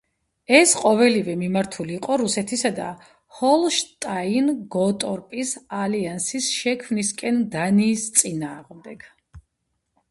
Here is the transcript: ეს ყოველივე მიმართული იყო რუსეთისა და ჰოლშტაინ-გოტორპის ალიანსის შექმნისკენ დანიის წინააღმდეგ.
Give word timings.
ეს 0.59 0.71
ყოველივე 0.83 1.33
მიმართული 1.41 1.93
იყო 1.97 2.15
რუსეთისა 2.21 2.71
და 2.79 2.87
ჰოლშტაინ-გოტორპის 3.41 5.53
ალიანსის 5.83 6.51
შექმნისკენ 6.63 7.41
დანიის 7.59 8.09
წინააღმდეგ. 8.21 9.09